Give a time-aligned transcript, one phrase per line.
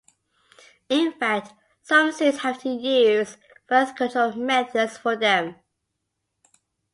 [0.89, 1.53] In fact,
[1.83, 5.57] some zoos have to use birth-control methods for them.